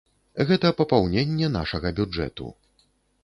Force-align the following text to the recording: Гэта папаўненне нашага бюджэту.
Гэта 0.51 0.71
папаўненне 0.79 1.51
нашага 1.57 1.91
бюджэту. 1.99 2.47